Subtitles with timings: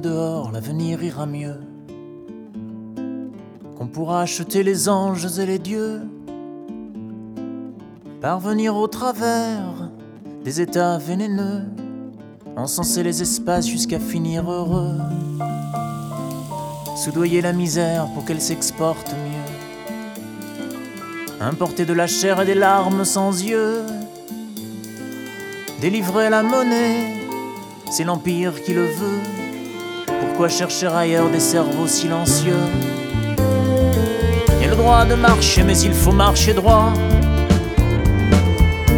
[0.00, 1.60] dehors l'avenir ira mieux,
[3.76, 6.00] qu'on pourra acheter les anges et les dieux,
[8.20, 9.90] parvenir au travers
[10.44, 11.64] des états vénéneux,
[12.56, 14.98] encenser les espaces jusqu'à finir heureux,
[16.96, 19.52] soudoyer la misère pour qu'elle s'exporte mieux,
[21.40, 23.82] importer de la chair et des larmes sans yeux,
[25.80, 27.18] délivrer la monnaie
[27.90, 29.47] c'est l'Empire qui le veut.
[30.20, 32.56] Pourquoi chercher ailleurs des cerveaux silencieux?
[34.56, 36.92] Il y a le droit de marcher, mais il faut marcher droit.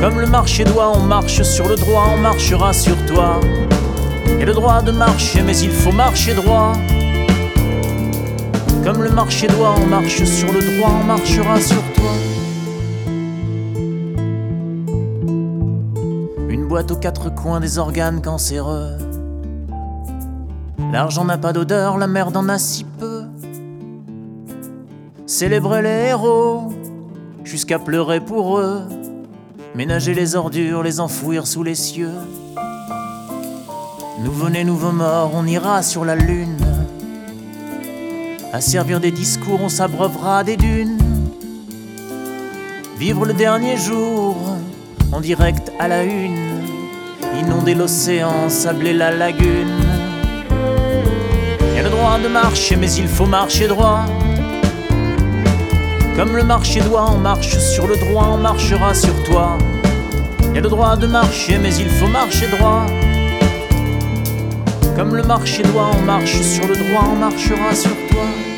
[0.00, 3.40] Comme le marché doit, on marche sur le droit, on marchera sur toi.
[4.38, 6.72] Il le droit de marcher, mais il faut marcher droit.
[8.84, 12.10] Comme le marché doit, on marche sur le droit, on marchera sur toi.
[16.76, 19.05] boîte aux quatre coins des organes cancéreux.
[20.92, 23.24] L'argent n'a pas d'odeur, la merde en a si peu.
[25.26, 26.72] Célébrer les héros,
[27.44, 28.82] jusqu'à pleurer pour eux.
[29.74, 32.14] Ménager les ordures, les enfouir sous les cieux.
[34.20, 36.56] Nouveau né, nouveau mort, on ira sur la lune.
[38.52, 40.98] À servir des discours, on s'abreuvera des dunes.
[42.98, 44.36] Vivre le dernier jour,
[45.12, 46.56] en direct à la une
[47.38, 49.75] inonder l'océan, sabler la lagune.
[52.06, 54.06] De marcher, mais il faut marcher droit.
[56.16, 59.58] Comme le marché doit, on marche sur le droit, on marchera sur toi.
[60.54, 62.86] Y a le droit de marcher, mais il faut marcher droit.
[64.96, 68.55] Comme le marché doit, on marche sur le droit, on marchera sur toi.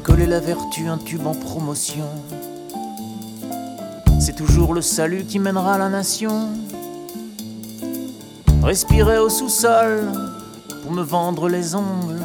[0.00, 2.06] Recoller la vertu, un tube en promotion.
[4.18, 6.48] C'est toujours le salut qui mènera la nation.
[8.62, 10.10] Respirer au sous-sol
[10.82, 12.22] pour me vendre les ongles.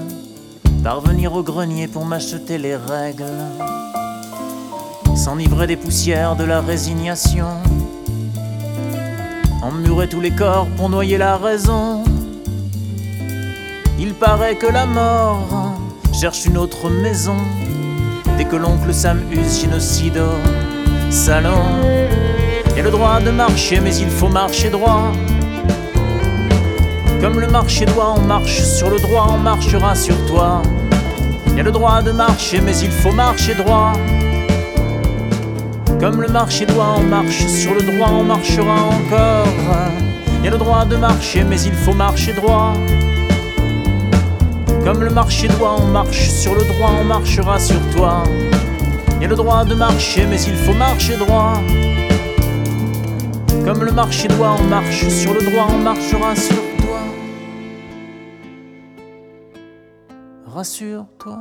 [0.86, 3.44] Parvenir au grenier pour m'acheter les règles.
[5.14, 7.50] S'enivrer des poussières de la résignation.
[9.62, 12.06] Emmurer tous les corps pour noyer la raison.
[14.00, 15.85] Il paraît que la mort
[16.20, 17.36] cherche une autre maison.
[18.38, 20.22] Dès que l'oncle Sam use génocide
[21.10, 21.62] salon,
[22.74, 25.12] il a le droit de marcher, mais il faut marcher droit.
[27.22, 30.62] Comme le marché doit, on marche sur le droit, on marchera sur toi.
[31.54, 33.92] Il a le droit de marcher, mais il faut marcher droit.
[36.00, 39.48] Comme le marché doit, on marche sur le droit, on marchera encore.
[40.44, 42.74] Il a le droit de marcher, mais il faut marcher droit.
[44.86, 48.22] Comme le marché doit, on marche sur le droit, on marchera sur toi.
[49.16, 51.56] Il y a le droit de marcher, mais il faut marcher droit.
[53.66, 57.00] Comme le marché doit, on marche sur le droit, on marchera sur toi.
[60.46, 61.40] Rassure-toi.